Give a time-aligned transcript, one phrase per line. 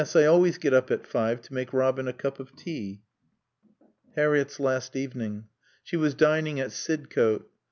[0.15, 3.03] I always get up at five to make Robin a cup of tea."
[4.15, 5.43] Harriett's last evening.
[5.83, 7.45] She was dining at Sidcote.